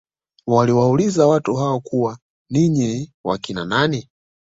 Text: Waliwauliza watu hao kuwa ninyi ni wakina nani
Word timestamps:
Waliwauliza 0.47 1.27
watu 1.27 1.55
hao 1.55 1.79
kuwa 1.79 2.17
ninyi 2.49 2.87
ni 2.97 3.11
wakina 3.23 3.65
nani 3.65 4.09